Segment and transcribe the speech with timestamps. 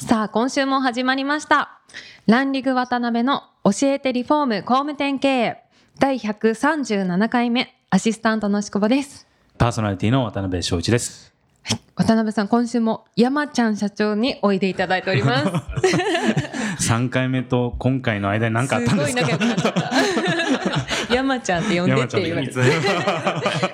[0.00, 1.78] さあ今週も始まりました。
[2.26, 5.62] ランリグ渡辺の教えてリフォーム工務店経営。
[5.98, 9.26] 第137回目アシスタントのしこぼです。
[9.58, 11.34] パーソナリティの渡辺翔一です。
[11.96, 15.48] 渡辺さん今週も山ちゃん社長においでいただいております。
[16.90, 19.22] 3回目と今回の間に何かあったんですか？
[21.12, 22.54] 山ちゃんって呼んでって言われて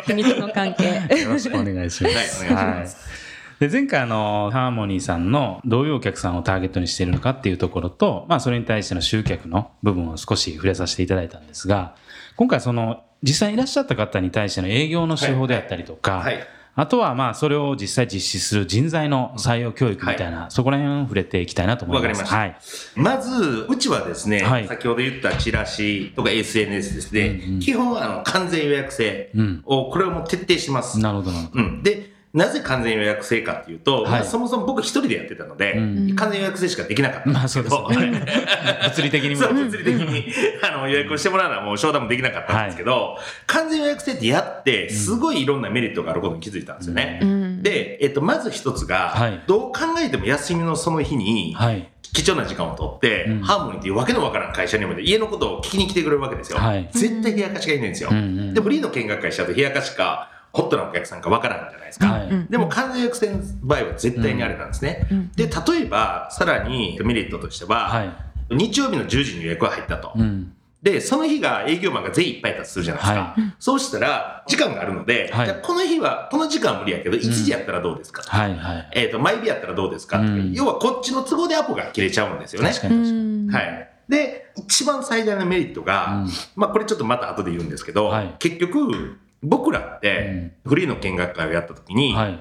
[0.06, 0.24] 秘密。
[0.40, 1.22] の関係。
[1.22, 2.44] よろしくお願いします。
[2.44, 2.96] はいお願いします。
[2.96, 3.16] はい
[3.60, 11.95] で前回あのハーモニーさんのどういうお客さんをターゲットにしているのかっていうところと、まあ、それに対しての集客の部分を少し触れさせていただいたんですが
[12.36, 16.47] 今回その実際にいらっしゃった方に対しての営業の手法であったりとか、はい
[16.78, 22.20] あとはまあそれを実際実施する人材の採用教育みたいな、そこら辺を触れていきたいなと思います。
[22.23, 23.06] わかりました。
[23.06, 23.17] はい。
[23.17, 24.69] まず、うちはですね、はい。
[24.69, 27.61] 先ほど言ったチラシとか SNS ですね、うんうん。
[27.61, 29.62] 基本あの完全予約制うん。
[29.64, 30.98] を、これをもう徹底します。
[30.98, 31.64] なるほどなるほど。
[31.64, 38.27] うん、で、なぜ完全予約制かっていうと、はいまあそもそも僕一人でやってたので、うん完全予約制しかできなかったすけど、そうですよね。
[38.84, 47.20] 物理的にも物理的にあの予約をしてもらうのはもう商談もできなかったんですけど、完全予約制ってやって、すごいいろんなメリットがあることに気づいたんですよね。
[47.23, 51.89] うんで、えっと、まず一つが、はいどう考えても休みのその日に、はい。
[52.12, 56.59] 貴重な時間を取って、うんハーモニーっていうわけのわからん会社にまで家のことを聞きに来てくれるわけですよ。
[56.59, 58.11] はい絶対冷やかしがいないんですよ。
[58.11, 62.06] でもリード見学会しと冷やかしかホットなお客さんかわからんじゃないですか。
[62.06, 65.06] はいうんでも完全予約制の場合は絶対にあれなんですね。
[65.10, 68.10] うんで、例えば、さらにメリットとしては、はい。
[68.50, 70.12] 日曜日の10時に予約が入ったと。
[70.16, 70.52] うん。
[70.83, 73.20] で、その日が営業マンが全員いっぱいいたとするじゃないですか。
[73.20, 78.56] はそうしたら、時間があるので、はいじゃあこの日は、この時間は無理やけど、1時やったらどうですか、はい。
[78.56, 78.90] はい。
[78.92, 82.70] えっ、と、毎日やったらどうですか、うん要はこっちの都合でアポが切れちゃうんですよね。
[82.70, 83.46] う確かに確かに。
[83.46, 83.89] んはい。
[84.08, 89.18] で、一番最大のメリットが、うんまあこれちょっとまた後で言うんですけど、はい結局、
[89.48, 92.39] 僕らって、フリーの見学会をやった時に、はい。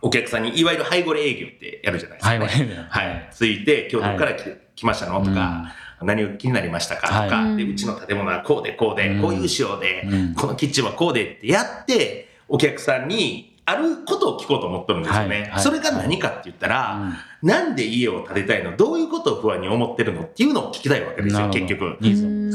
[0.00, 2.38] お客さんにいわゆるハイゴレ営業ってやるじゃないですか、ね。
[2.38, 3.28] ハイゴレ営業はい。
[3.32, 5.24] ついて、今日どこから来,、来ましたの？
[5.24, 7.08] とか、何を気になりましたか？
[7.08, 7.56] とか、はい。
[7.56, 9.20] で、うちの建物はこうでこうで、うん。
[9.20, 10.34] こういう仕様で、うん。
[10.34, 15.28] このキッチンはこうでってやって、お客さんにあることを聞こうと思ってるんですよね。
[15.28, 15.50] はい。
[15.50, 15.60] はい。
[15.60, 17.48] それが何かって言ったら、うん。
[17.48, 18.76] なんで家を建てたいの？
[18.76, 20.22] どういうことを不安に思ってるの？
[20.22, 21.98] っていうのを聞きたいわけですよ、結局。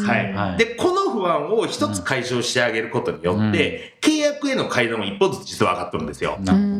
[0.05, 0.57] はい、はい。
[0.57, 6.37] で、この不安を一つ解消してあげることによって、契約への階段も一歩ずつ実は上がってるんですよ。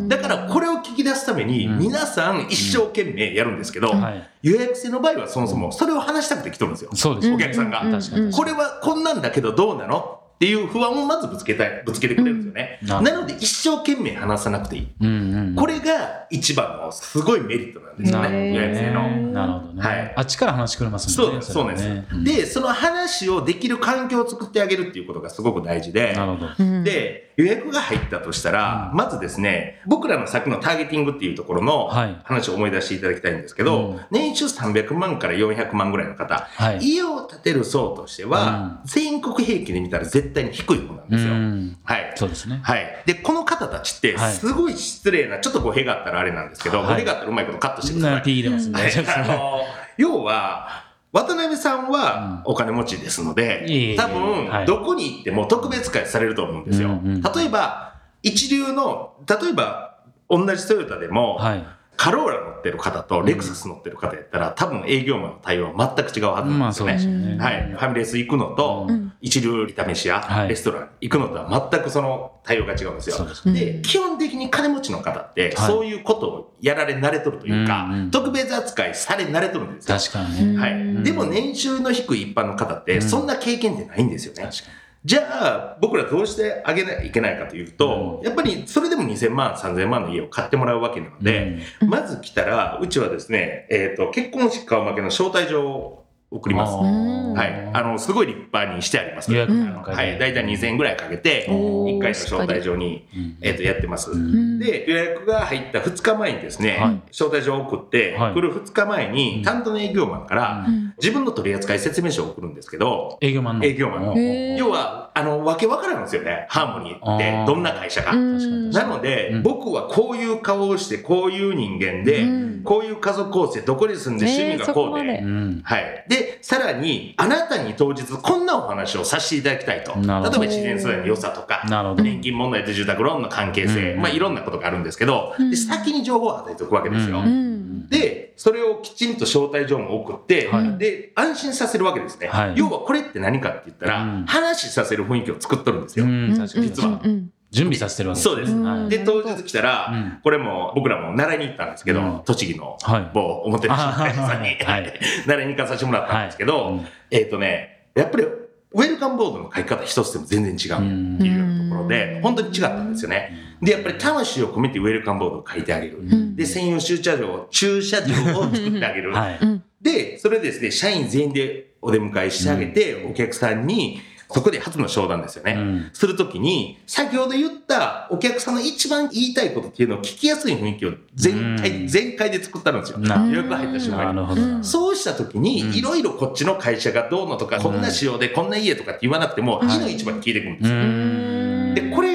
[0.08, 1.80] だからこれを聞き出すために、うん。
[1.80, 4.30] 皆さん一生懸命やるんですけど、はい。
[4.42, 6.92] 予約制の場合はそもそもそれを話したくて来とるんですよ。
[6.94, 7.88] そうですよお客さんが。
[7.88, 8.34] う確かに。
[8.34, 10.20] これはこんなんだけどどうなの？
[10.44, 12.80] っていう不安をまずぶつけたい、ぶつけてくれるんですよね。
[12.82, 14.88] うんなので一生懸命話さなくていい。
[15.00, 15.56] うんうん。
[15.56, 19.04] これが一番のすごいメリットなんですよね、予約制の。
[19.04, 19.32] ね。
[19.32, 19.82] なるほどね。
[19.82, 21.32] はいあっちから話くれますもんね。
[21.32, 22.08] そうです、そうなんですれはね。
[22.12, 26.50] うんで、その話をできる環境を作ってあげるっていうことがすごく大事で、なるほど。
[26.60, 36.80] うんで、予約が入ったとしたら、うんまずですね、僕らの先のターゲティングっていうところのはい話を思い出していただきたいんですけど、うん年収300万から400万ぐらいの方、はい。
[36.80, 41.34] 家を建てる層としては、全国平均で見たら絶対に低い方なんうですよ。
[41.36, 41.78] ん。
[41.84, 42.14] はい。
[42.16, 42.62] そうですね。
[42.64, 43.04] はい。
[43.06, 48.12] で、この方たちって、はいすごい失礼な、ちょっと語弊があったらあれなんですけど、はい語弊があったらうまいことカットしてくださ。
[48.16, 49.62] ない P 入れますんではいあの
[49.98, 57.00] 要は、渡辺さんはお金持ちですので、多分、はいどこに行っても特別会されると思うんですよ。
[57.36, 59.98] 例えば、一流の、例えば、
[60.30, 61.64] 同じトヨタでも、はい。
[61.96, 67.38] カローラ乗ってる方とレクサス乗ってる方やったら、多分営業マンの対応は全く違うはずなんですよね。
[67.38, 67.58] まあね。
[67.58, 73.26] はい、ファミレス行くのと、うん一流炒飯屋、はいレストラン行くのとは全くその対応が違うんですよ。
[73.54, 79.98] で基本的に金持ちの方って、はいそういうことをやられ慣れとるというか、うんうん特別扱いされ慣れとるんですよ。
[79.98, 80.60] 確かにね。
[80.60, 80.72] はい。
[80.74, 84.44] うんでも年収の低い一般の方って、うんそんな経験ってないんですよね。
[84.44, 84.64] 確か
[85.06, 91.24] じゃあ、僕らどうしてあげないといけないかというと、やっぱりそれでも2000万、3000万の家を買ってもらうわけなのに。
[91.24, 96.03] で、まず来たら、うちはですね、えっ、と、結婚式顔負けの招待状を
[96.34, 96.74] 送ります。
[96.74, 97.70] はい。
[97.74, 99.32] あの、すごい立派にしてあります。
[99.32, 100.18] 予約はい。
[100.18, 104.12] だいたい2000円ぐらいかけて、おー1回の招待状に、うんえっ、と、やってます。
[104.12, 104.60] うん。
[104.60, 107.02] で、予約が入った2日前にですね、はい。
[107.12, 108.34] 招待状を送って、はい。
[108.34, 110.94] 来る2日前に、担当の営業マンから、うん。
[111.02, 113.66] 自分の取扱説明書を送るんですけど、営業マンの。
[113.66, 114.18] 営業マンの。
[114.20, 116.48] 要は、あの、わけわからんですよね。
[116.50, 118.14] ハーモニーって、どんな会社か。
[118.14, 118.70] うん。
[118.72, 119.44] なので、うん。
[119.44, 122.64] 僕はこういう顔をして、こういう人間で、うん。
[122.64, 125.24] こういう家族構成、どこに住んで、趣味がこうで、
[125.64, 126.06] はい。
[126.08, 129.94] で、さらに、あなたに当日こんなお話をさせていただきたいと。
[129.96, 132.04] 例えば自然素材の良さとか、なるほど。
[132.04, 134.02] 年金問題と住宅ローンの関係性、うん。
[134.02, 135.50] まあいろんなことがあるんですけど、うん。
[135.50, 137.20] で先に情報を与えておくわけですよ。
[137.20, 137.26] うん。
[137.26, 137.88] うん。
[137.90, 140.78] で、それをきちんと招待状も送って、はい。
[140.78, 142.28] で、安心させるわけですね。
[142.28, 142.54] はい。
[142.56, 144.26] 要はこれって何かって言ったら、うん。
[144.26, 146.06] 話させる雰囲気を作っとるんですよ。
[146.06, 147.02] 実は。
[147.04, 148.52] うん準備させてるわけそうです。
[148.52, 148.90] うん。
[148.90, 150.20] で、当日来たら、うん。
[150.24, 152.22] これも僕らも習いに行ったんですけど、うん。
[152.26, 154.94] 栃木のはい某おもてなしの会社さんに、 はい。
[155.28, 156.74] 習いに行かさせてもらったんですけど、はい。
[156.74, 163.32] うんえっ、とね、やっぱりウェルカムボードの書き方一つでも全然違うっていうところで、本当に違ったんですよね。
[163.62, 166.02] で、やっぱり魂を込めてウェルカムボードを書いてあげる。
[166.02, 166.36] ん。
[166.36, 169.14] で、専用駐車場を、駐車場を作ってあげる。
[169.14, 169.38] はい。
[169.40, 169.64] うん。
[169.80, 174.02] で、それでですね、社員全員でお出迎えしてあげて、お客さんに、
[174.34, 175.54] そこで初の商談ですよね。
[175.54, 182.98] うんするときに、先ほど言ったお客さんの一番言いたいことっていうのを聞きやすい雰囲気を全うん体、全開で作ったんですよ。
[182.98, 184.64] な予約が入った瞬間に。
[184.64, 191.33] そうしたときうんに、いろいろこっちの会社がどうのとか、こんな仕様で、こんな家とかって言わなくても、いの一番聞いてくるんですよ。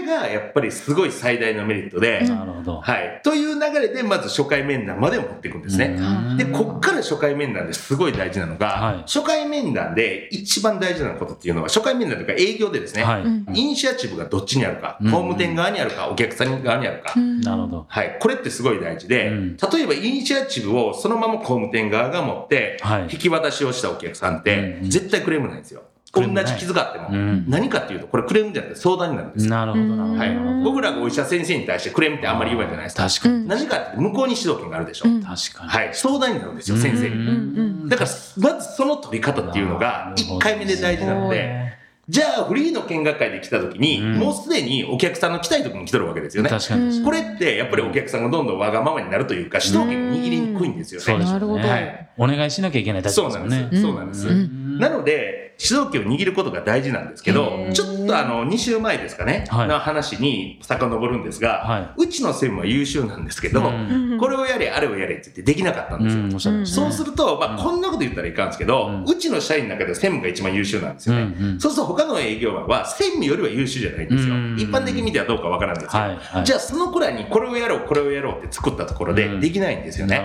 [0.08, 2.80] がやっぱりすごい最大のメリットで、なるほど。
[2.80, 3.20] はい。
[3.22, 5.96] という流れで、まず初回面談までを持っていくんですね。
[5.98, 6.36] うん。
[6.36, 8.96] で、こっから初回面談ですごい大事なのが、はい。
[9.02, 13.22] 初回面談で一番大事なことっていうのは、初回面談というか営業でですね、はい。
[13.22, 13.46] うん。
[13.54, 15.10] イニシアチブがどっちにあるか、うん。
[15.10, 17.12] 工務店側にあるか、お客さん側にあるか。
[17.16, 17.40] うん。
[17.40, 17.86] なるほど。
[17.88, 18.16] はい。
[18.20, 19.56] これってすごい大事で、うん。
[19.56, 23.02] 例えばイニシアチブをそのまま工務店側が持って、はい。
[23.10, 24.90] 引き渡しをしたお客さんって、うん。
[24.90, 25.82] 絶対クレームないんですよ。
[25.82, 27.08] 同クレームないじ傷があっても。
[27.10, 29.50] うん何かっていうと、これクレームじゃなくて相談になるんですよ。
[29.50, 30.64] なるほどなるほどはいうん。
[30.64, 33.08] 僕らがお医者先生に対してクレームってあんまり言わないじゃないですか。
[33.08, 35.08] 確かに何かって向こうに指導権があるでしょ。
[35.08, 35.90] うん確かにはい。
[35.92, 37.16] 相談になるんですよ、先生に。
[37.16, 41.78] んだから、まずその取り方っていうのが、1回目で大事なので、
[42.08, 46.48] じゃあ、フリーの見学会で来た時に、うんもうすでにお客さんの来たい時に来てるわけですよね。
[46.48, 51.04] 確かにこれって、やっぱりお客さんがどんどんわがままになるというか、主導権を握りにくいんですよね。
[51.04, 53.62] そうですなるほどはいお願いしなきゃいけない立そうなんです。
[53.62, 54.28] 場ですもんねそうなんです。
[54.28, 59.68] うんなので、主導権を握ることが大事なんですけどちょっとあの、2週前ですかね、はい。
[59.68, 64.18] の話に遡るんですが、はうちの専務は優秀なんですけど、うん。
[64.18, 66.66] これをやれ、あれをやれって言ってできなかったんですよ。
[66.66, 71.22] そうすると、まあ、こんなこと言ったらいかんですけど、うちの社員の中で専務が一番優秀なんですよね。
[71.22, 74.34] うんうんそうすると他の営業マンは専務よりは優秀じゃないんですよ。
[74.34, 76.44] うん一般的に見てはどうかわからんですけど、はいはい。
[76.44, 79.16] じゃあそのくらいにこれをやろう、これをやろうって作ったところうん。
[79.16, 80.22] でできないんですよね。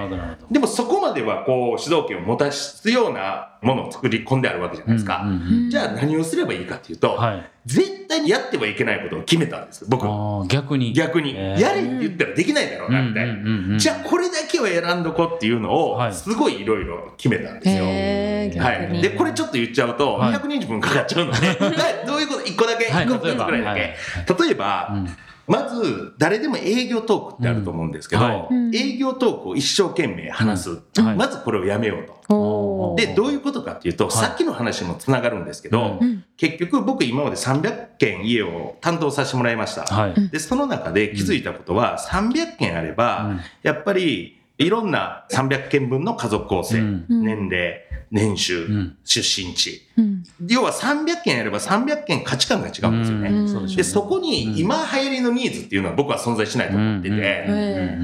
[0.51, 5.25] でもそこまではこう主導権を持たすようなものを作り込んであるわけじゃないですか。
[5.69, 10.05] じゃあ何をすればいいかっていうと、はい絶対にやってはいけないことを決めたんです、僕。
[10.49, 11.33] 逆に逆に。
[11.37, 13.79] えーやれって言ったらできないだろうな、みたいな。
[13.79, 18.61] じゃあこれだけは選んどこうっていうのをは、いすごいいろいろ決めたんですよ。
[18.63, 19.01] はい。
[19.01, 21.55] で、これちょっと言っちゃうと、はい120分かかっちゃうので、はい
[22.05, 24.43] どういうこと ?1 個だけ、はい1個2つぐらいだ例えけ。
[24.43, 25.09] 例えば、うん
[25.45, 28.47] まず、誰でも営業トークってあると思うんですけど、うんはい。
[28.49, 28.75] うん。
[28.75, 30.69] 営業トークを一生懸命話す。
[30.69, 31.05] うん。
[31.05, 31.15] はい。
[31.15, 32.95] まずこれをやめようと。
[32.97, 34.13] で、どういうことかっていうと、はい。
[34.13, 36.23] さっきの話もつながるんですけど、うん。
[36.37, 39.83] 結局僕今まで300件家を担当させてもらいました。
[39.83, 40.29] はい。
[40.29, 43.39] で、その中で気づいたことは、300件あれば、うん。
[43.63, 47.05] やっぱりいろんな300件分の家族構成、うん。
[47.09, 47.82] 年齢、
[48.13, 48.97] 年収、うん。
[49.03, 49.81] 出身地。
[49.97, 50.23] うん。
[50.47, 53.29] 要は300件やれば300件価値観が違うんですよね。
[53.29, 53.75] うん。
[53.75, 57.53] でそこに今流行りのニーズっていうのは僕は存在しないと思ってて、うん。
[57.53, 57.59] うん。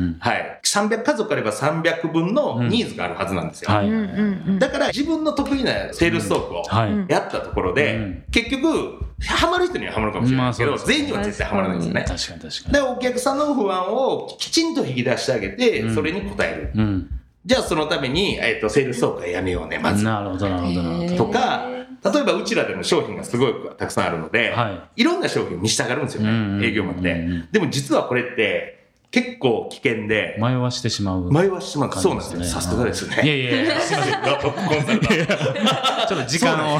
[0.06, 0.18] うん。
[0.20, 0.60] はい。
[0.66, 3.70] 300家族あれば300分のニーズがあるはずなんですよ。
[3.72, 4.60] はい。
[4.60, 8.24] だから自分の得意なセールストークをやったところで、うん。
[8.32, 12.06] 結局、ハマる人にはハマるかもしれないですけど、全員には絶対ハマらないんですよね。
[12.08, 12.74] 確かに確かに。
[12.74, 15.94] で、お客さんの不安をきちんと引き出してあげて、うん。
[15.96, 17.10] それに応える。
[17.50, 20.04] うんじゃあそのために、えっ、と、セールストークはやめようね、まず。
[20.04, 21.66] なるほどなるほどなるほどとか、
[22.14, 28.80] 例えばうちらでも商品がすごいたくさんあるので、、はいろんな商品を見したがるんですよね、うん営業マンって、うんでも実はこれって
[29.12, 31.90] 結構危険で、迷わしてしまう迷わしてしまう。
[31.90, 32.44] 感じそうなんですよ。
[32.44, 33.16] さすがですね。
[33.24, 34.22] いやいやいや すいません。
[34.22, 36.08] ラップコンサ。
[36.08, 36.78] ちょっと時間を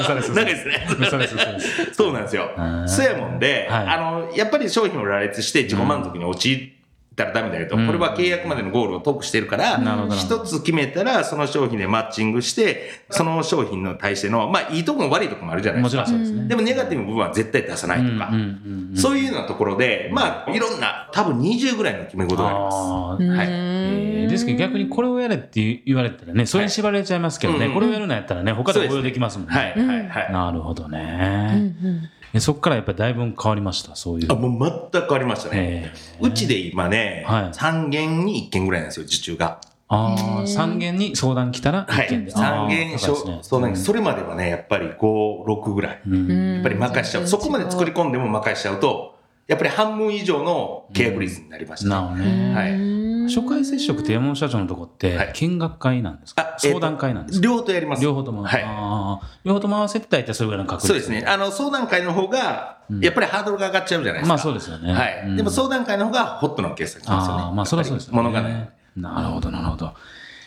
[0.00, 0.86] 嘘です嘘長いですね。
[0.98, 2.50] 嘘です嘘ですそうなんですよ。
[2.86, 6.81] そうやもんで、はいあの、やっぱり商品を羅列して自己満足に陥っ
[7.14, 7.76] たらダメだよと。
[7.76, 16.04] うんこれは契約までのゴールをトークしてるから一つ決めたらその商品でマッチングして、その商品に対しての、まあいいとこも悪いとこもあるじゃないもですか。
[16.04, 18.34] ちろんそうですねでもネガティブな部分は絶対出さないとかうん。
[18.34, 23.22] うんうんそういうようなところで、まあ、いろんな、多分20ぐらいの決め事があります。
[23.22, 29.54] はいえーですけど逆にこれをやれって言われたらね、それに縛られちゃいますけどね、はいこれをやるのやったらね、他で応用できますもんね。
[29.54, 30.32] はい、はい、はい。
[30.32, 31.74] なるほどうんね。
[31.82, 34.32] えそこからやっぱりだいぶ変わりました、そういう。
[34.32, 35.92] あ、もう全く変わりましたね。
[35.92, 39.60] えーうちで今ね、はい3件に1件ぐらいなんですよ、受注が。
[39.88, 42.06] ああ、へー3件に相談来たらはい。
[42.06, 42.32] 1件で。
[42.32, 43.38] 3件、そうですね。
[43.42, 43.84] そうなんです。
[43.84, 46.00] それまではね、やっぱり5、6ぐらい。
[46.06, 47.26] うんやっぱり任しちゃう。
[47.26, 49.16] そこまで作り込んでも任しちゃうと、
[49.48, 52.54] やっぱり半分以上の契約率になりました、なるほどね。
[52.54, 57.44] はい初回接触って山本社長のとこってはい見学会なんですか、あえーと相談会なんですか？
[57.46, 58.02] 両方とやります。
[58.02, 58.44] 両方とも。
[58.44, 58.62] はい
[59.44, 61.24] 両方とも合わせて大体それぐらいの確率そうですね。
[61.26, 64.28] あの、相談会の方が、やっぱりハードルが上がっちゃうじゃないですか。
[64.28, 64.92] まあそうですよね。
[64.92, 65.22] はい。
[65.26, 67.42] うんでも相談会の方がホットなお客さん来ますよね。
[67.42, 68.16] ああ、まあそれはそうですよね。
[68.16, 68.70] ものがない。
[68.96, 69.92] なるほど、なるほど。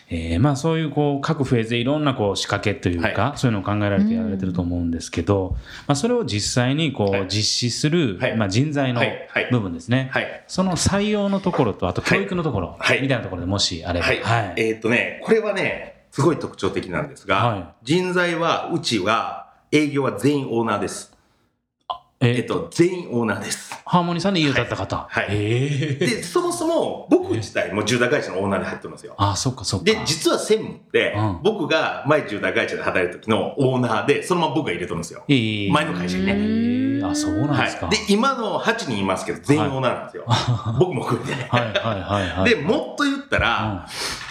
[0.08, 9.02] えーまあそういうこう各フェーズでいろんなこう仕掛けというか、はそういうのを考えられてやられてると思うんですけど、まあそれを実際にこはいう実施する、はいまあ人材の
[9.50, 10.10] 部分ですね。
[10.12, 10.44] はい。
[10.46, 14.06] その採用のところと、あと教育のところ、はいみたいなところでもしあれば。
[14.06, 14.18] はい。
[14.56, 21.15] えーっとね、これはね、すごい特徴的なんですが、は人材は、うちは、営業は全員オーナーです。
[22.18, 23.74] えーえっと、全員オーナーです。
[23.84, 25.06] ハーモニーさんで家を建てた方。
[25.10, 29.14] はいはいえーで、そもそも僕自体も住宅会社のオーナーで入ってるんですよ。
[29.18, 29.84] あ、そっかそっか。
[29.84, 35.24] で、実は専務ってうん、僕が前住宅会社で働いた時のオーナーで、そのまま僕が入れてるんですよ。
[35.28, 36.32] えー前の会社にね。
[36.32, 37.86] えーあ、そうなんですか。
[37.86, 37.96] はい。
[37.96, 40.24] で、今の8人いますけど、全員オーナーなんですよ。
[40.78, 41.48] 僕も含めてね。
[41.50, 42.50] はいはいはいはい。
[42.50, 43.86] で、もっと言ったら、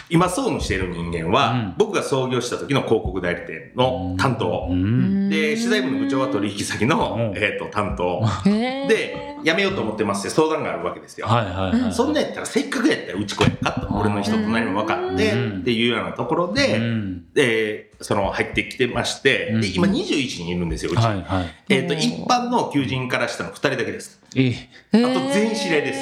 [0.09, 4.67] 今総務している人間は、うん僕が創業した時の広告代理店の担当。
[4.69, 5.29] うん。
[5.29, 8.23] で、資材部の部長は取引先の、うんえっ、と、担当。
[8.43, 11.27] でで、辞めようと思ってますって相談があるわけですよ。
[11.27, 11.93] はいはいはい。
[11.93, 13.87] そんなんやったら、せっかくやったらうち来やんかと。
[13.93, 20.99] 俺の人と何も分かって、うんっていうようなところで、うんで、その、入ってきてまして、うんで、今21人いるんですよ、うち。
[20.99, 21.45] はいはい。
[21.69, 24.21] えっ、と、一般の求人からしたら2人だけです。
[24.35, 24.55] えー
[24.93, 25.99] あと全員知り合いです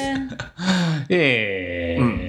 [1.10, 2.23] えー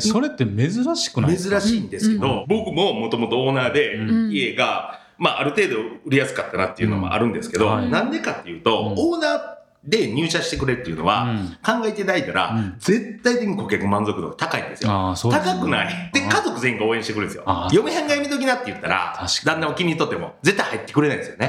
[0.00, 1.60] それって珍しくないですか？
[1.60, 4.32] 珍しいんですけど、僕ももともとオーナーで、うん。
[4.32, 7.90] 家が、まあ、ある程度売りやすかったなっていうのもあるんですけど、うん。
[8.10, 9.14] でかっていうと、うん。
[9.14, 9.40] オーナー
[9.84, 11.48] で入社してくれっていうのは、うん。
[11.62, 12.74] 考えていただいたら、うん。
[12.78, 15.14] 絶対的に顧客満足度が高いんですよ。
[15.16, 16.10] 高くない。
[16.12, 17.68] で、家族全員が応援してくれるんですよ。
[17.72, 21.48] 嫁はんがやめときなって言ったら旦那を気に入っとっても、絶対入ってくれないんですよね。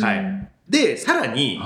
[0.00, 0.48] はい。
[0.68, 1.60] で、さらに。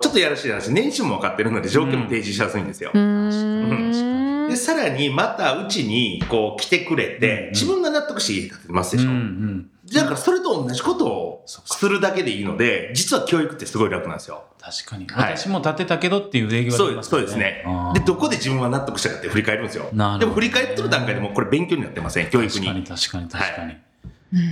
[0.00, 2.90] ちょっとやらしい話、年収も分かってるので条件も提示しやすいんですよ。
[2.92, 4.13] うん
[4.54, 9.12] で、さらにまたうちにこう来てくれて、うん自分が納得して家建ててますうんうでしょ。
[9.12, 9.70] ん。
[9.92, 14.44] だからそれと同じことをするだけでいいので、実は教育ってすごい楽なんですよ。
[14.60, 15.06] 確かに。
[15.06, 19.88] はい私も建てたけどっていう営業がそうです、できますよそうですねで、どこで自分は納得したかって振り返るんですよ。
[19.92, 22.86] なるほどでも振り返ってる段階でもこれ勉強になってません、教育確かにに。
[22.86, 23.72] 確かに確かに。
[23.72, 23.83] うん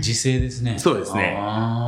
[0.00, 0.78] 時勢ですね。
[0.78, 1.36] そうですね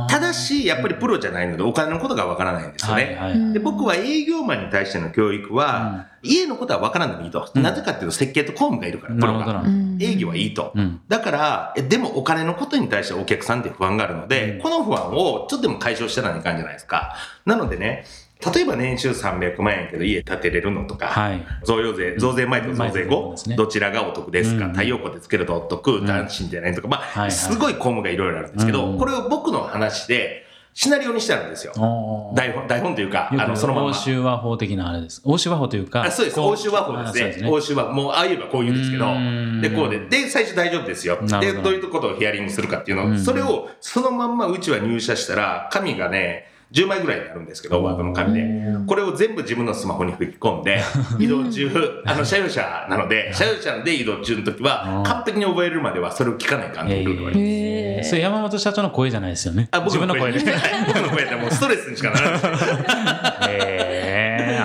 [0.09, 3.03] ただし、やっぱりプロじゃないのでお金のことがわからないんですよね。
[3.03, 3.53] はいはいはい。
[3.53, 7.49] で僕は営業マンに対しての教育は、家のことは分からんでもいいと。
[7.53, 9.63] うんなぜかっていうと設計と工務がいるから、プロが。
[9.99, 10.71] 営業はいいと。
[10.75, 11.01] うん。
[11.07, 17.15] だから、えでもお金のことに対してお客さんって不安があるので、うんこの不安をちょっとでも解消したらいかんじゃないですか。
[17.45, 18.05] なのでね、
[18.53, 21.45] 例えば年収300万円やけど家建てれるのとか、はい。
[21.63, 30.45] 増用税、増税前と増税後、ねどちらがお得ですか、うん太陽光でつけるとお得、ん男子じゃないとか、まあ、はいはいすごい項目がいろいろあるんですけど、うんこれを僕の話で、
[30.77, 31.71] シナリオにしてあるんですよ。
[32.35, 33.87] 台本、台本というか、あの、そのまま。
[33.87, 35.21] 欧州和法的なあれです。
[35.23, 36.03] 欧州和法というか。
[36.03, 36.35] あそうです。
[36.35, 37.45] こ欧州和法あですね。
[37.47, 37.93] そう欧州和法。
[37.93, 39.99] もう、ああ言えばこう言うんですけどうん、で、こうで。
[39.99, 41.17] で、最初大丈夫ですよ。
[41.39, 48.45] で、どどういうことをヒアリングするかっていうのを、うんそれをそのまんまうちは入社したら、紙がね、10枚ぐらいになるんですけど、ワードの紙で。
[48.87, 50.81] これを全部自分のスマホに吹き込んで、
[51.19, 57.51] 移動中、あの、車用車なので、車用車で移動中の時はうん、完璧に覚えるまではそれを聞かないかんっていうルールがあります。
[57.51, 59.67] へーそれ山本社長の声じゃないですよね。
[59.71, 60.39] あ自分の声で。
[60.39, 62.41] は い僕の声でもうストレスにしかならない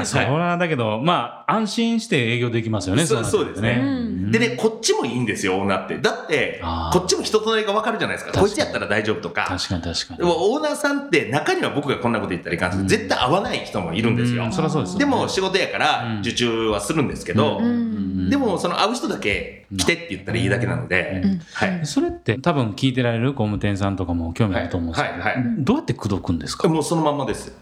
[0.00, 0.22] ですよ。
[0.22, 3.76] へえ、それはだけど、まあ、安心して営業できますよね、そうそうですね。
[3.76, 4.30] ん。
[4.30, 5.98] でね、こっちもいいんですよ、オーナーって。
[5.98, 6.60] だって
[6.92, 8.38] こっちも人となりが分かるじゃないですか。
[8.38, 9.46] こいつやったら大丈夫とか。
[9.48, 10.18] 確かに確かに。
[10.18, 14.46] でも、オーナーさんって中には僕がこんなこと言ったらいかんですけど、絶対合わない人もいるんですよ。
[14.46, 14.52] う。
[14.52, 15.04] そりゃそうですよね。
[15.04, 16.20] でも、仕事やからうん。
[16.20, 18.30] 受注はするんですけどう、ん。
[18.30, 21.22] でも、その会う人だけ来てって言ったらいいだけなので。
[21.24, 21.80] うん、はい。
[21.84, 25.22] それって多分聞いてられる工務店さんとかも興味あると思うんですけど、はい。
[25.22, 25.34] はい。
[25.36, 25.44] はい。
[25.58, 26.68] どうやって口説くんですか？
[26.68, 27.52] もうそのまんまです。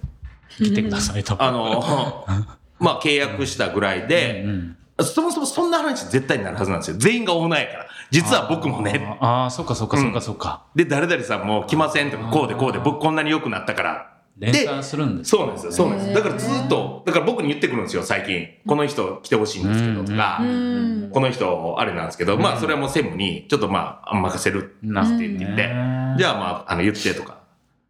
[0.64, 1.36] 来てくださいと。
[1.42, 2.26] あの、
[2.78, 6.96] まあ、契約したぐらいで、うんそもそもそんな話絶対になるはずなんですよ。
[6.98, 7.86] 全員がオーナーやから。
[8.10, 10.62] 実は僕もね、あーあー、そっかそっかそっかそっか。
[10.74, 14.06] で、誰々さんも来ませんとか、こうでこうで、僕こんなに良くなったから。
[14.38, 16.14] 連するんですそうなんですよ、そうなんですよ。
[16.16, 18.48] だからずっと、だから僕に言ってくるんですよ、最近。
[18.66, 25.68] この人来てほしいんですけど、とかう、んこの人、あれなんですけど、まあ、それはもう専務に、ちょっとまあ、任せるなって言って、
[26.18, 27.38] じゃあまあ、あの、言ってとか。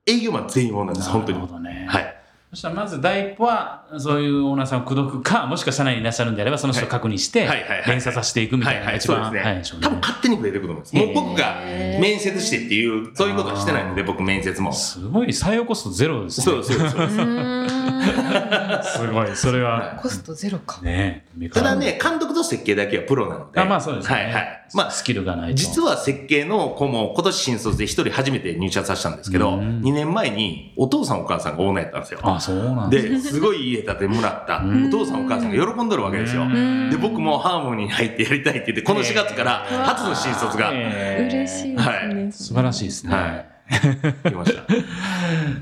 [0.07, 1.51] 営業マン全員オーナーです、本当になる。
[1.51, 1.87] ほどね。
[1.89, 2.18] はい。
[2.50, 9.87] そしたらまず第一歩は、そういうオーナーさんを口説くか、もしくは社内にいらっしゃるんであれば、その人を確認してはいはいはいはい、連鎖させていくみたいなのが一番はいはい早いでしょうね。
[9.87, 10.97] 多分勝手に増えてくると思うんです。
[10.97, 11.61] もう僕が
[12.00, 14.73] 面接してっていう、そういうことはしてないので、僕面接も。
[14.73, 16.45] すごい、採用コストゼロですね。
[16.45, 17.67] そうそうそう。
[18.83, 19.99] すごい、それは。
[20.00, 20.80] コストゼロか。
[20.83, 23.61] ねただね、監督と設計だけはプロなので。
[23.61, 24.14] あまあそうですね。
[24.14, 24.59] はいはい。
[24.75, 25.57] まあ、スキルがないと。
[25.57, 32.21] 実は設計の子も今年新卒で一人初めて入社させたんですけど、うん2年前にお父さんお母さんがオーナーやったんですよ。
[32.23, 36.45] あ、そうなんですで、すごい家建てもらったんお父さんお母さんが喜んどるわけですよ。
[36.45, 42.28] んで、僕もハーモニーに入ってやりたいって言って、この4月から初の新卒が嬉しいですね。
[42.33, 43.14] 素晴らしいですね。
[43.14, 43.58] はい
[44.25, 44.63] 来ました。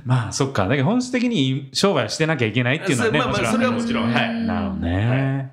[0.05, 0.69] まあ、そっか。
[0.69, 5.53] だけど本質的に商売をしてなきゃいけないっていうのはね、それまあまあそれはもちろんはいなるほどね。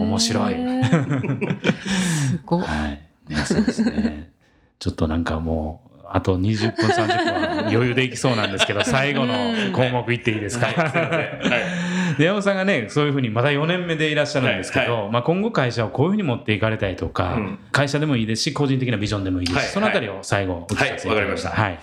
[0.00, 2.62] 面白いすごい。
[2.62, 3.00] ーはい。
[3.28, 4.30] ね、そうですね。
[4.78, 9.34] ちょっとなんかもう、あと20分、30分は余裕でいきそうなんですけど、最後の
[9.72, 10.66] 項目いっていいですか？
[10.66, 11.02] はい、すいません。
[11.02, 11.10] はい。
[12.20, 17.58] で山本さんがねそういうふうにまだ4年目でいらっしゃるんですけど、はいまあ、今後会社をこういうふうに持っていかれたいとか、うん。
[17.72, 19.58] 会社でもいいですし個人的なビジョンでもいいです。
[19.58, 19.66] し、はい。
[19.68, 21.48] そのあたりを最後お聞かせいただはいわかりました。
[21.50, 21.80] はい。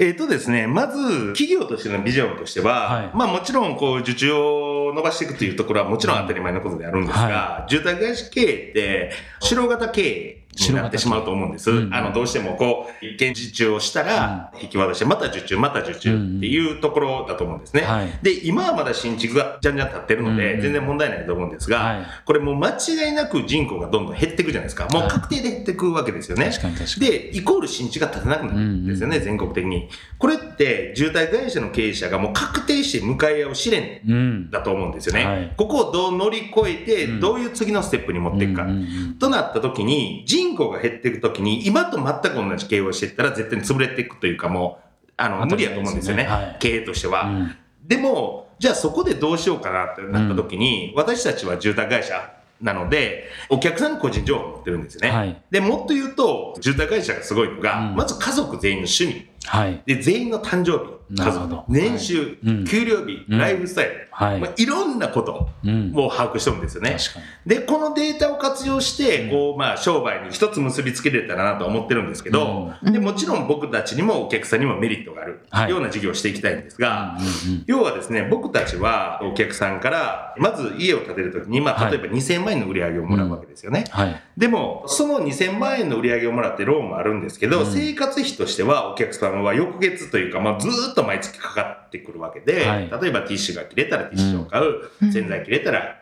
[0.00, 3.10] えっ、とですね、まず、企業としてのビジョンとしては、はい。
[3.14, 11.70] まあもちろん、こう、受注を伸ばしていくというところはもちろん当たり前のことであるんですが、は住宅会社経営って、白型経営になってしまうと思うんです。
[11.70, 17.82] うんあの、どうしてもこう、一見受注をしたら、引き渡して、また受注、また受注っていうところだと思うんですね。
[17.82, 24.86] はいで、今はまだ新築がじゃんじゃん立ってるので、うん全然問題ないと思うんですが、はいこれもう間違いなく人口がどんどん減っていくじゃないですか。
[24.92, 26.50] もう確定で減っていくわけですよね。
[26.98, 29.88] で、イコール新地が建てなくなるんですよね、全国的に。
[30.18, 35.24] これって、住宅会社の経営者がもう確定して向かい合う試練うんだと思うんですよね。
[35.24, 38.62] はいここをどう乗り越えて、うんどういう次のステップに持っていくか。
[38.62, 46.24] うんうんうんとなった時に、人口が減っていく時に、今と全く同じ経営をしていったら絶対に潰れていくというかもう、あの、無理やと思うんですよね。
[46.24, 47.24] ねはい経営としては。
[47.24, 47.56] うん
[47.88, 55.10] でも、じゃあそこでどうしようかなってなった時に、私たちは住宅会社なので、お客さんの個人情報を持ってるんですよね。
[55.10, 59.28] はいで、もっと言うと、住宅会社がすごいのが、うんまず家族全員の趣味。
[59.46, 62.64] はいで、全員の誕生日、家族なるほど、年収、うん。
[62.64, 63.38] 給料日、うん。
[63.38, 64.40] ライフスタイル、はい。
[64.40, 65.92] まあ、いろんなことうん。
[65.94, 66.96] を把握してるんですよね。
[66.98, 67.56] 確かに。
[67.56, 75.46] で、このデータを活用して、こう、まあ、商売に一つ結びつけれたらなと思ってるんですけど、で、もちろん僕たちにもお客さんにもメリットがある。
[75.50, 75.70] はい。
[75.70, 81.92] ような事業をしていきたいんですが、うんうん要はですね、僕たちはお客さんから、まず家を建てるときに、まあ、はい。
[81.92, 83.84] 例えば2000万円の売り上げをもらうわけですよね。
[83.90, 84.22] はい。
[84.36, 87.66] でも、その2000万円の売り上げをもらってローンもあるんですけど、うん。
[87.66, 92.90] 生活費としてはお客様は翌月というか、まあ、ずーっと毎月かかってくるわけで、はい。
[93.02, 95.12] 例えばティッシュが切れたらティッシュを買う、うん。
[95.12, 96.00] 洗剤切れたら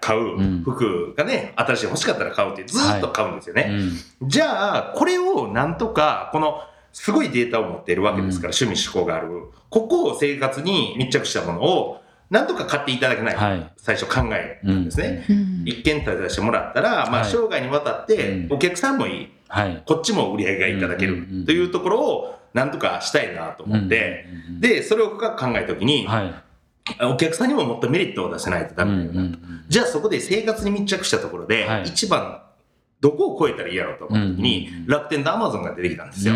[0.00, 0.62] 買う、うん。
[0.62, 3.70] 服がね、新しい欲しかったら買うってずーっと買うんですよね。
[4.20, 4.28] うん。
[4.28, 6.60] じゃあ、これをなんとか、この、
[6.92, 9.28] すごいデータを持っているわけですから、趣味思考がある。
[9.70, 13.72] ここを生活に密着したものを、なんとか買っていただけないか、はい。
[13.76, 15.24] 最初考えたんですね。
[15.28, 15.62] うん。
[15.66, 17.30] 一軒建てさせてもらったら、まあ、はい。
[17.30, 18.52] 生涯にわたってう、ん。
[18.52, 19.82] お客さんもいい、はい。
[19.86, 24.26] こっちも売り上げがいただけうんうんうんるというところを、なんとかしたいなと思って、
[24.60, 26.34] で、それを深く考えたときに、はい。
[27.00, 29.38] お客さんにももっとメリットを出せないとダメだよなと。
[29.68, 31.84] じゃあそこで生活に密着したところで、はい。
[31.84, 32.41] 一番、
[33.02, 36.34] どこを超えたらいいやろうと思った時に、うんうんうん楽天とアマゾンが出てきたんですよ。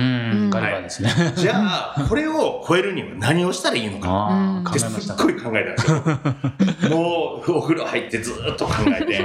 [1.37, 4.09] じゃあ、これを超えるには何をしたらいいのか。
[4.09, 6.97] ああ考ってすっごい考えたんですよ。
[6.97, 9.21] もう、お風呂入ってずーっと考えて、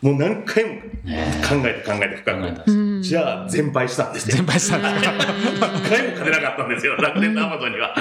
[0.00, 2.58] もう何回も考えて考えて深考えたんく。
[2.58, 4.36] ですうんじゃあ、全敗したんですよ。
[4.36, 5.12] 全敗したんですか
[5.76, 7.94] 一回も勝てなかったんですよ、楽天とアマゾンには。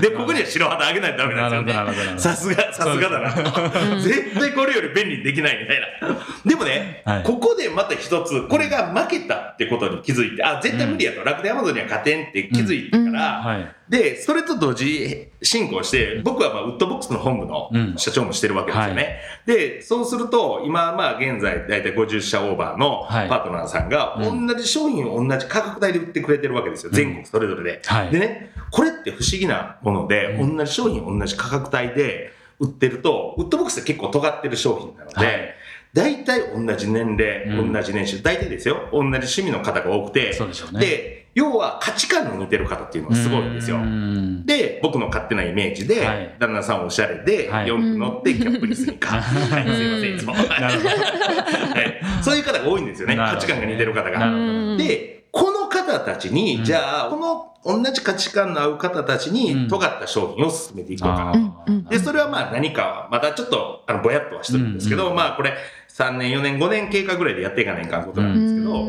[0.00, 1.72] で、ここには白旗あげないとダメなんですよね。
[1.74, 4.00] なるほどなるほどさすが、さすがだなと。
[4.00, 6.16] 絶対これより便利にできないみたいな。
[6.46, 13.74] でもね、はいここでまた一つ、これが負けたってことに気づいて、あ、絶対無理やと、楽天アマゾンには勝てんって気づいてから、はい。
[13.88, 17.94] で、それと同時進行して、僕はまあウッドボックスの本部のうん。
[17.96, 19.20] 社長もしてるわけですよね。
[19.46, 23.28] で、そうすると、今まあ現在大体50社オーバーのはい。
[23.28, 24.46] パートナーさんがうん。
[24.46, 26.92] 同じ商品を同じ価格帯で売ってくれてるわけですよ。
[26.92, 27.82] 全国それぞれで。
[27.84, 28.10] はい。
[28.10, 30.56] でね、これって不思議なもので、うん。
[30.56, 35.54] 同じ商品同じ価格帯で売ってると、ウッドボックスって結構尖ってる商品なので、はい
[35.94, 37.72] 大体同じ年齢、うん。
[37.72, 40.80] 同じ年収、大体ですよ、同じ趣味の方が多くて、そうでしょうね。
[40.80, 43.76] で、要は価値観の似てる方っていうのがすごいんですよ。
[43.76, 43.80] う。
[43.80, 44.44] ん。
[44.44, 46.36] で、僕の勝手なイメージで、はい。
[46.38, 47.68] 旦那さんおしゃれで、はい。
[47.68, 49.20] 四駆乗ってキャップにスニーカー。
[49.20, 50.34] はい すいません、いつも。
[50.60, 50.88] なるほど。
[51.78, 52.00] はい。
[52.22, 53.14] そういう方が多いんですよね。
[53.14, 54.76] なるほど価値観が似てる方なが。
[54.76, 56.64] で、この方たちに、うん。
[56.64, 59.34] じゃあ、この同じ価値観の合う方たちうん。
[59.34, 61.24] に、尖った商品を進めていこうか。
[61.24, 61.30] な。
[61.30, 61.88] あー。
[61.88, 65.14] で、それはまあ何か、またちょっと、あの、ぼやっとはしてるんですけど、うん。
[65.14, 65.54] まあこれ、
[65.98, 68.84] 3年、4年、5年経過ぐらいでやっていかないかんことなんですけど、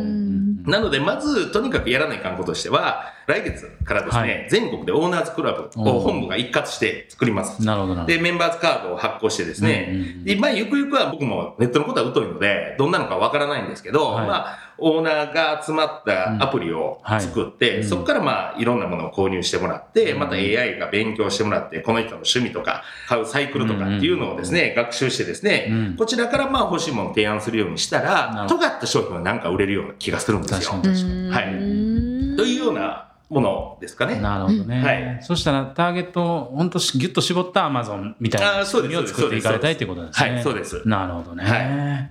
[0.69, 4.47] なので、まず、とにかくやらないかんこととしては、来月からですね、はい。
[4.49, 7.63] 全国でオーナーズクラブを本部が一括して作ります。
[7.63, 8.17] なるほどなるほど。
[8.17, 14.27] で、メンバーズカードを発行してですね、うんうんうんでまあ、ゆくゆくは僕もネットのことは疎いので、どんなのかわからないんですけど、はい。
[14.27, 17.75] まあ、オーナーが集まったアプリを作って、うん。
[17.81, 20.19] はいそこからまあ、いろんなものを購入してもらって、うん。
[20.19, 25.95] また AI が勉強してもらって、この人の趣味とか、買うサイクルとかっていうのをですね、学習してですね、うん。
[25.97, 30.73] こちらからまあ欲しいものを提案するようにしたなら、尖った商品はなんか売れるような気がするんですよ。
[30.73, 32.35] はい。
[32.37, 34.19] というようなものですかね。
[34.19, 34.83] なるほどね。
[34.83, 35.19] はい。
[35.21, 40.31] そしたらターゲットを本当ギュッと絞ったアマゾンみたいな仕あーそうです組みを作っていかれたいということですね。
[40.31, 40.87] はい、そうです。
[40.87, 41.43] なるほどね。
[41.43, 42.09] は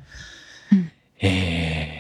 [1.21, 1.93] え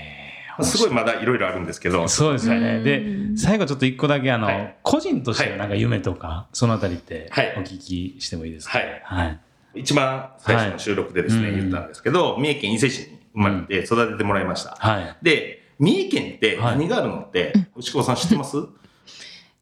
[0.58, 0.64] ー。
[0.64, 1.24] すごいまだい。
[1.24, 2.76] ろいろあるんですけど、そうですよね。
[2.76, 3.34] うん。
[3.34, 4.76] で、最後ちょっと一個だけあの、はい。
[4.82, 7.54] 個人としてのなんか夢とか、そのあたりってはい。
[7.56, 9.02] お聞きしてもいいですか、はい。
[9.04, 9.40] はい。
[9.74, 14.76] 一番最初の収録でですね、はい言ったんですけど、三重県伊勢市に生まれて育ててもらいました。
[14.78, 15.16] はい。
[15.22, 18.56] で、三重県って何があるのって、牛久保さん知ってます？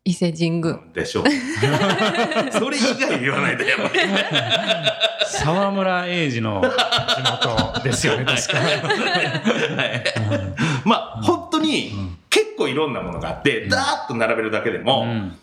[0.05, 0.79] 伊勢神宮。
[0.94, 1.24] でしょう。
[2.52, 4.00] それ以外言わないとやっぱり。
[5.29, 6.68] 沢村栄治の地
[7.44, 8.59] 元ですよね、確か。
[8.59, 8.64] は
[9.85, 10.05] い
[10.85, 11.92] まあ、本当に
[12.31, 15.37] 結構いろんなものがあって、ダーッと並べるだけでも、うん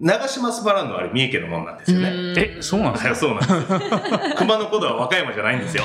[0.00, 2.12] 長島スパランドはあれ三重県のものなんですよね。
[2.36, 3.08] え、そうなんですか？
[3.10, 3.50] はい、そうなんです
[4.30, 4.34] よ。
[4.36, 5.82] 熊野古道は和歌山じゃないんですよ。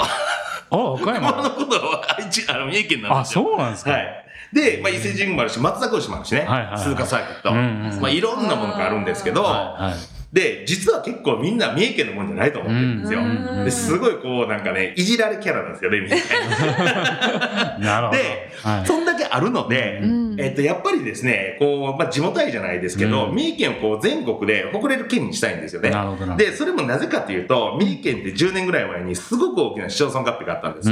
[0.70, 3.44] あ、和歌熊野山古道は愛知あの三重県なんあ、ですよ。
[3.44, 3.90] そうなんですか？
[3.92, 4.23] はい。
[4.54, 9.94] で、まあ、伊勢神宮もあるし、松坂牛もあるしね、はいはいはい鈴鹿サーキット、うんうんまあ、いろんなものがあるんですけど、はいはい
[10.34, 13.20] で、実は結構みんな三重県のもんじゃないと思ってるんですよ。
[13.20, 16.18] うんですごいこう、なんかね、いじられキャラなんですよね、みんな。
[17.78, 18.20] なるほど。
[18.20, 25.94] で、はいそんだけあるので、うんえっと、やっぱりですね、こう、まあ、地元愛じゃないですけど、うん三重県をこう全国で誇れる県にしたいんですよね。
[26.36, 30.90] で、それもなぜかというと、三重県って10年ぐらい前にすごく大きな市町村合併があったんです。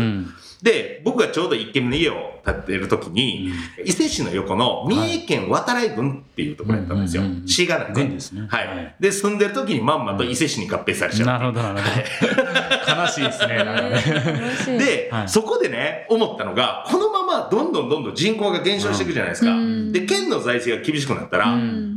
[0.61, 0.65] うん。
[0.65, 3.51] で、僕がちょうど一軒目の家を建てるときに、
[3.85, 7.45] 伊勢市の横の三重県渡来郡っていうところやったんですようんうんうんう。
[7.45, 9.03] ん市がない郡ですねははいい。
[9.03, 11.27] で、住んでるときにまんまと伊勢市に合併されちゃう。
[11.27, 13.01] なるほど、なるほど。
[13.01, 13.57] 悲しいですね。
[14.77, 19.51] で、はいそこでね、思ったのが、このままどんどんどんどん人口が減少していくじゃないですか。
[19.51, 21.90] うんで、県の財政が厳しくなったら、うん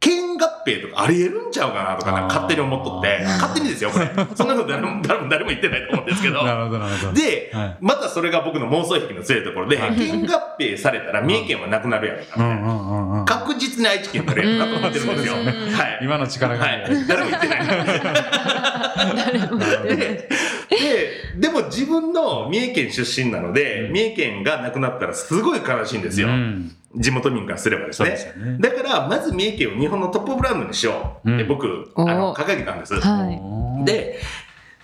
[0.00, 4.08] 県合併とかあり得るんちゃうかなとか勝手に思っとって、勝手にですよ、これ。
[4.36, 6.44] そんなこと誰も誰も誰も言ってないと思うんですけど。
[6.44, 7.12] なるほど、なるほど。
[7.12, 13.24] で、はいまたそれが僕の妄想癖の強いところで、はい県合併されたら三重県はなくなるやろな、うんうんうんうん。
[13.24, 15.34] 確実に愛知県になるやろなと思ってるんですよ。
[15.34, 15.98] うんはい。
[16.02, 16.84] 今の力がはね。
[16.90, 17.06] い。
[17.08, 17.66] 誰も言ってない。
[19.96, 20.28] で、
[20.70, 26.28] で、でも自分の三重県出身なので、三重県がなくなったらすごい悲しいんですよ。
[26.28, 28.16] うん地元民からすればですね。
[28.16, 28.58] すよね。
[28.60, 31.34] だから、まず三重県を日本のトップブランドにしよう。
[31.34, 32.94] って僕、うんあの、お掲げたんです。
[32.94, 33.30] は
[33.82, 33.84] い。
[33.84, 34.18] で、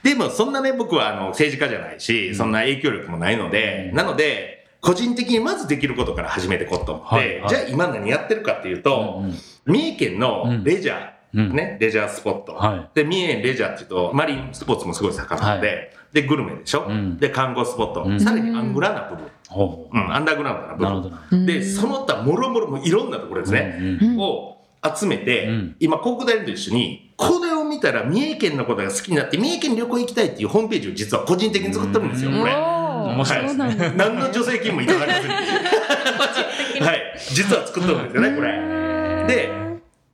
[0.02, 3.96] でもそんなね、僕はあの政治家じゃないし、そんな影響力もないので、うん。
[3.96, 7.48] なので、個人的にまずできることから始めていこうと思って、はいはい。
[7.48, 9.34] じゃあ今何やってるかっていうと、うんうん。
[9.64, 11.56] 三重県のレジャー、うん。
[11.56, 12.54] ね、レジャースポット。
[12.54, 12.90] はい。
[12.94, 15.74] で、三重レジャーっていうと、マリンスポーツもすごい盛んなので、は
[16.12, 17.16] で、グルメでしょ、うん。
[17.16, 18.20] で、観光スポット、うん。
[18.20, 20.76] さらにアングラな部分、ほうん、アンダーグラウンドなう。
[20.76, 20.84] 部分。
[20.84, 21.22] なるほどな。
[21.30, 24.50] るで、その他もろもろもいろんなところですね、うんうんうんを
[24.86, 32.52] 集めて、うん今、広告代理店と一緒に、これを見たら三重県のことが好きになって、三重県旅行行きたいっていうホームページを実は個人的に作ってるんですよ、うんこれ。
[32.54, 35.34] 面白いですね何の助成金もいただかずに。
[36.84, 37.02] はい。
[37.32, 39.26] 実は作ってるんですよね、これ。
[39.26, 39.64] で、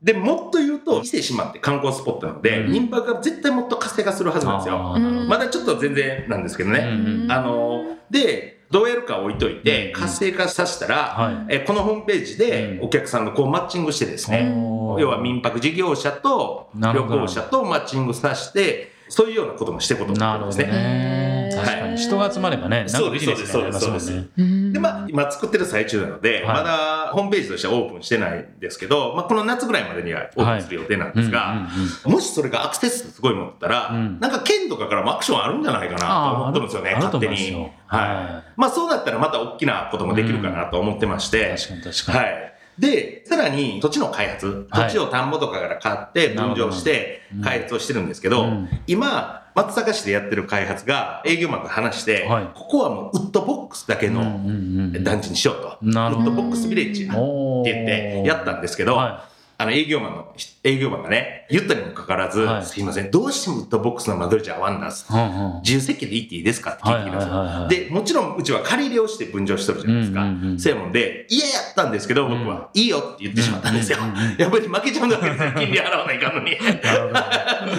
[0.02, 4.76] で、もっと言うと、伊勢志摩って観光スポットなので、うん民泊が絶対もっと活性化するはずなんですよ。
[4.76, 6.78] あーなるほどまだちょっと全然なんですけどね。
[6.78, 11.56] うんうんあの、で、どうやるか置いといて、うん活性化させたら、はい。
[11.56, 12.84] えこのホームページでうん。
[12.86, 14.52] お客さんのこうマッチングしてですね、
[14.98, 21.29] 要は民泊事業者と旅行者とマッチングさせて、そういうようなこともしていこうと思ってるんですね。
[21.60, 21.96] ね確かに。
[21.96, 24.28] 人が集まればね、なんかビジネスになりますもんそうですそうね。
[24.38, 24.72] うん。
[24.72, 26.44] で、まあ、今作ってる最中なので、はい。
[26.46, 31.68] まだホームページとしてはオープンしてないんですけど、まあ、この夏ぐらいまでにはオープンする予定なんですが、
[32.04, 34.20] もしそれがアクセス数すごい持ったら、うん。
[34.20, 36.82] なんか県とかからもアクションあるんじゃないかなと思ってるんですよ。
[36.82, 37.70] ね、勝手に。
[37.88, 37.98] は。
[37.98, 38.52] はい。
[38.56, 42.18] まあ、そうなったらまた大きなこともできるかなと思ってまして、確かに確かに。
[42.18, 42.54] はい。
[42.78, 44.88] で、さらに土地の開発、はい。
[44.88, 48.68] 土地を田んぼとかから買って分譲して開発をしてるんですけど、うん。
[48.86, 55.78] 今、松阪市でやってる開発が営業マンと話して、はいここはもうウッドボックスだけのうんうんうん団地にしようと。
[55.82, 59.28] なるほどウッドボックスビレッジって言ってやったんですけど、は
[59.60, 60.34] あの営業マンの、
[60.64, 65.06] 営業マンがね、言ったにもかかわらず、はいすいません、どうしてもウッドボックスの間取りじゃ合わんなんす。
[65.12, 65.14] い。
[65.14, 67.34] うんうん自由設計でいいっていいですかって聞いてきたんですよ。
[67.34, 70.22] はいはいはいはいで、もちろんうちは借り入れをして分譲してるじゃないですか。
[70.22, 73.98] うんうんうんせやもんで、嫌やったんですけど、僕は、いいよって言ってしまったんですよ。
[74.00, 75.52] うんうんうんやっぱり負けちゃうんだわけですよ。
[75.60, 76.56] 金利払わないかんのに。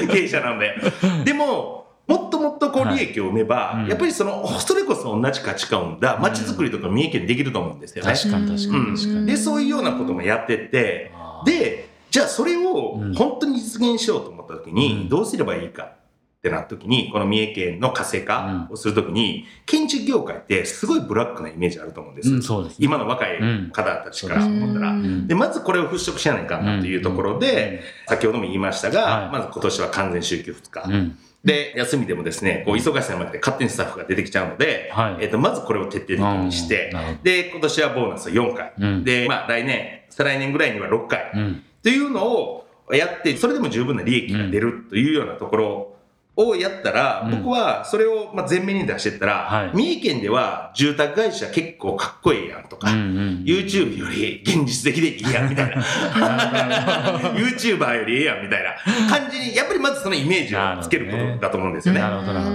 [0.08, 0.76] 経営者なので。
[1.26, 3.84] でも、もっともっとこう利益を生めば、はい。
[3.84, 3.90] うん。
[3.90, 6.00] やっぱりその、それこそ同じ価値観を生ん。
[6.00, 8.14] だ街づくりとか三重県できると思うんですよね。
[8.14, 9.26] 確かに確かに確かに。
[9.28, 11.12] で、そういうようなこともやってって、
[11.46, 13.14] で、じゃあそれをうん。
[13.14, 15.10] 本当に実現しようと思った時に、うん。
[15.10, 15.94] どうすればいいか
[16.41, 22.34] ってなった時に、この三重県の活性化をする時に、建築業界ってすごいブラックなイメージあると思うんです。
[22.34, 22.86] うん、そうですね。
[22.86, 23.38] 今の若い
[23.71, 24.89] 方たちから思ったら。
[24.89, 25.27] うん。
[25.27, 29.32] で、まずこれを払拭しやないかんなというところで、先ほども言いましたが、はい。
[29.32, 30.91] まず今年は完全週休2日。
[30.91, 35.25] うん、で、休みでもですね、こう忙しさの中で勝手にスタッフが出てきちゃうので、はい。
[35.25, 38.73] えっと、まずこれを徹底的にしてで、今年はボーナス4回。
[38.80, 39.04] うん。
[39.04, 41.30] で、まあ来年、再来年ぐらいには6回。
[41.36, 46.01] うん、というのをやって、それでも十分な利益が出るというようなところ
[46.36, 53.44] をやったら、うん僕はそれをまあ前面に出してったら、はい三重県では住宅会社結構かっこいいやんとか、うん、うん。
[53.46, 55.82] YouTube より現実的でいいやんみたいな。
[57.36, 58.76] YouTuber よりええやんみたいな
[59.10, 62.02] 感じに、やっぱりまずそのイメージをつけることだと思うんですよね。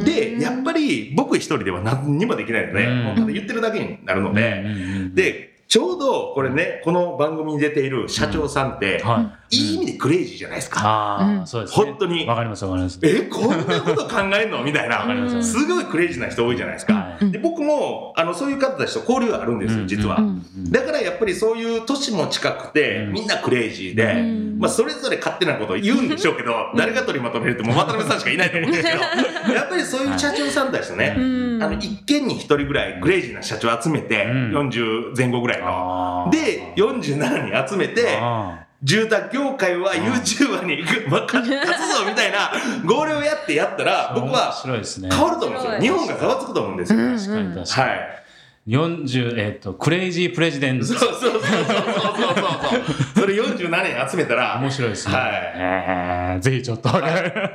[0.05, 9.57] で、やっぱり僕一人では何にもできないので、うんもうただ言ってるだけになるので、うんうんうん、で、ちょうどこれね、この番組に出ている社長さんって、はい。
[9.57, 10.81] いい意味でクレイジーじゃないですか。
[10.85, 11.87] ああ、うんそうですね。
[11.87, 13.01] 本当にわかります、わかります。
[13.03, 14.63] え、こんなこと考えんの？
[14.63, 15.43] みたいわかりますな。
[15.43, 16.95] すごいクレイジーな人多いじゃないですか。
[16.95, 20.19] はいで、僕も、あの、そういう方たちと交流があるんですよ、実は。
[20.19, 28.99] うんだからやっぱりそういう年も近くて、うんみんなクレイジーで、うんまあそれぞれ勝手なことを言うんでしょうけど、誰が取りまとめるってもう渡辺さんしかいないと思うんですけど、
[29.55, 36.29] やっぱりそういう社長さんたちとね、うんあの、一軒に一人ぐらいクレイジーな社長を集めて、うん40前後ぐらいの。
[36.33, 42.53] で、47人集めて、あ住宅業界は YouTuber に行く、まあ、勝つぞみたいな
[42.85, 44.55] 号令をやってやったら、ー僕は。
[44.63, 44.73] 変
[45.25, 45.81] わると思うんですよ。
[45.81, 46.99] 日本がざわつくと思うんですよ。
[46.99, 47.91] うん確かに確かに。
[47.91, 48.26] はい。
[48.67, 50.99] 40、えっと、クレイジープレジデントそう。
[50.99, 55.15] そうそうそうそうそうそれ47人集めたら、面白いですね。
[55.15, 56.91] はいえーぜひちょっと。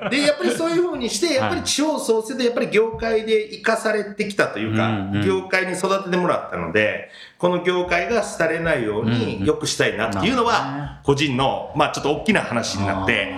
[0.10, 7.10] で、やっぱりそういうふうにして、やっぱり地方創生で、やっぱり業界で生かされてきたというか、うんうん業界に育ててもらったので、
[7.42, 13.34] この業界が廃れないように良くしたいなっていうのは、個人の、まあちょっと大きな話になって、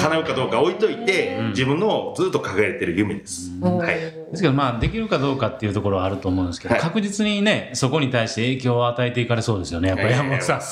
[0.00, 1.48] 叶うかどうか置いといて、うん。
[1.50, 3.50] 自分のずっと掲げてる夢です。
[3.60, 3.86] はい。
[3.96, 6.82] ですけど、まあ、できるかどうかっていうところはあると思うんですけど、はい。
[6.82, 10.60] 確実にね、そこに対して影響を与えていかれそうですよね、やっぱり山本さん。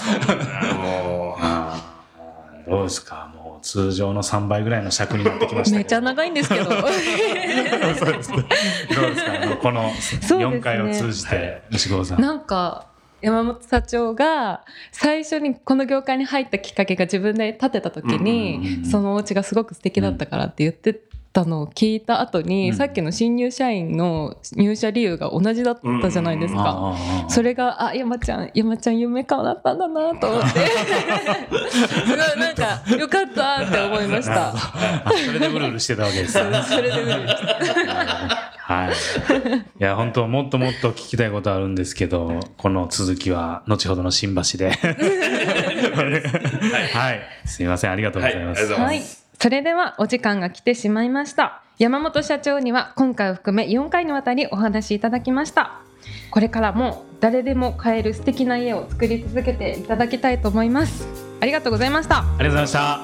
[2.69, 3.32] どうですか？
[3.63, 6.65] 通常の3倍ぐらいの尺になってきましためっちゃ長いんですけど。
[6.71, 6.77] そ
[8.11, 8.37] うですね。
[8.95, 9.57] どうですか？
[9.61, 12.21] このそうですね4回を通じて、牛久さん。
[12.21, 12.87] なんか
[13.21, 21.01] 山本社長が最初にこの業界に入ったきっかけが自分で建てた時にそのお家がすごく素敵だったからって言って
[21.33, 26.63] たのを聞いた後に、うんさっきの新入社員の入社理由が同じだったじゃないですか。
[26.65, 26.95] あ
[27.27, 30.67] あそれがあ山ちゃん山ちゃん夢叶ったんだなと思って
[31.71, 34.49] すごいなんかよかったって思いました。
[34.49, 34.55] あ
[35.25, 36.63] それでブルブルしてたわけですね。
[36.65, 38.93] それで無理でしたはい。
[38.93, 38.95] い
[39.79, 44.71] や、本当もっともっと聞きたいことあるんですけど、この続きは後ほどの新橋で。
[46.95, 47.21] はい。
[47.45, 47.91] すみません。
[47.91, 48.73] ありがとうございます。
[48.73, 51.65] はいそれではお時間が来てしまいました。
[51.77, 55.81] 山本社長には今回を含め4回にわたりお話しいただきました。
[56.31, 61.09] これからも誰でも買える素敵な家を作り続けていただきたいと思います。
[61.41, 62.19] ありがとうございました。
[62.19, 63.01] ありがとうございました。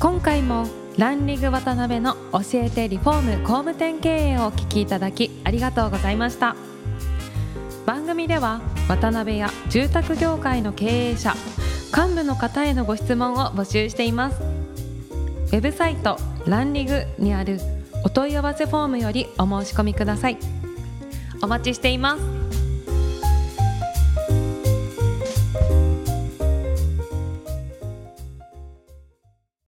[0.00, 0.66] 今回も
[0.98, 6.54] ランリング渡辺の教えてリフォーム工務店経営をお聞きいただきありがとうございました。
[7.86, 11.32] 番組では渡辺や住宅業界の経営者
[11.96, 14.57] 幹部の方へのご質問を募集しています
[15.48, 17.58] ウェブサイトランリグにある
[18.04, 20.36] お問い合わせフォームよりお申し込みください。
[21.42, 22.37] お待ちしています。